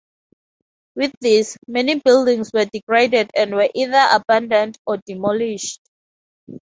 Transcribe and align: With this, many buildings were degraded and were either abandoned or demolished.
With 0.95 1.11
this, 1.21 1.59
many 1.67 1.99
buildings 1.99 2.49
were 2.51 2.65
degraded 2.65 3.29
and 3.35 3.53
were 3.53 3.69
either 3.75 4.03
abandoned 4.13 4.79
or 4.87 4.97
demolished. 5.05 5.79